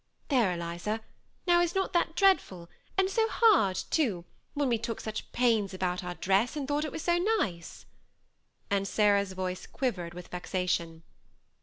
There, 0.29 0.51
Eliza, 0.51 1.01
now 1.45 1.61
is 1.61 1.75
not 1.75 1.93
that 1.93 2.15
dreadful, 2.15 2.69
and 2.97 3.07
so 3.07 3.27
hard, 3.29 3.75
too, 3.91 4.25
when 4.55 4.67
we 4.67 4.79
took 4.79 4.99
such 4.99 5.31
pains 5.31 5.75
about 5.75 6.03
our 6.03 6.15
dress, 6.15 6.55
and 6.55 6.67
thought 6.67 6.85
it 6.85 6.91
was 6.91 7.03
so 7.03 7.19
nice?" 7.37 7.85
and 8.71 8.87
Sarah's 8.87 9.33
voice 9.33 9.67
quivered 9.67 10.15
with 10.15 10.29
vexation. 10.29 11.03